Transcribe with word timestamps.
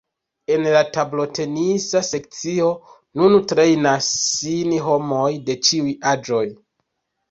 En 0.53 0.63
la 0.75 0.79
tablotenisa 0.95 2.01
sekcio 2.09 2.71
nun 3.23 3.39
trejnas 3.55 4.11
sin 4.25 4.77
homoj 4.91 5.33
de 5.49 5.63
ĉiuj 5.71 5.99
aĝoj. 6.19 6.47